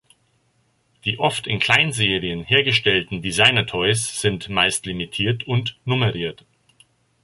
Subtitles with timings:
[1.05, 6.43] Die oft in Kleinserien hergestellten Designer Toys sind meist limitiert und nummeriert.